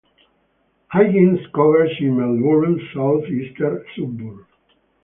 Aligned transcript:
Higgins 0.91 1.39
covers 1.53 1.91
in 1.99 2.17
Melbourne's 2.17 2.81
south-eastern 2.91 3.85
suburbs. 3.95 4.47